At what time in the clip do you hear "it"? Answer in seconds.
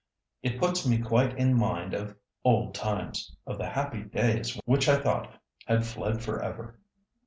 0.41-0.57